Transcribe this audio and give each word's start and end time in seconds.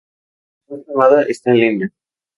La 0.65 0.77
sesión 0.77 0.83
filmada 0.85 1.21
está 1.29 1.51
en 1.51 1.57
línea. 1.57 1.89